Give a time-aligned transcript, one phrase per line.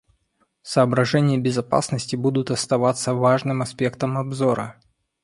[0.63, 4.79] Соображения безопасности будут оставаться важным аспектом обзора.